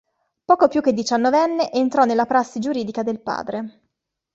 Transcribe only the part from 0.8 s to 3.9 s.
che diciannovenne, entrò nella prassi giuridica del padre.